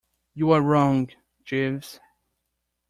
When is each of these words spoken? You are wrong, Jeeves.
You 0.33 0.49
are 0.53 0.61
wrong, 0.63 1.09
Jeeves. 1.45 1.99